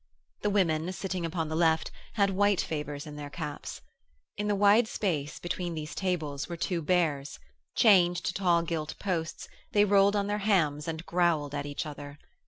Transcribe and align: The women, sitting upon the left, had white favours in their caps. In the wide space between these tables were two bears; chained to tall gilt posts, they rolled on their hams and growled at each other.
The 0.41 0.49
women, 0.49 0.91
sitting 0.93 1.27
upon 1.27 1.47
the 1.47 1.55
left, 1.55 1.91
had 2.13 2.31
white 2.31 2.59
favours 2.59 3.05
in 3.05 3.17
their 3.17 3.29
caps. 3.29 3.81
In 4.35 4.47
the 4.47 4.55
wide 4.55 4.87
space 4.87 5.37
between 5.37 5.75
these 5.75 5.93
tables 5.93 6.49
were 6.49 6.57
two 6.57 6.81
bears; 6.81 7.37
chained 7.75 8.17
to 8.23 8.33
tall 8.33 8.63
gilt 8.63 8.97
posts, 8.97 9.47
they 9.73 9.85
rolled 9.85 10.15
on 10.15 10.25
their 10.25 10.39
hams 10.39 10.87
and 10.87 11.05
growled 11.05 11.53
at 11.53 11.67
each 11.67 11.85
other. 11.85 12.17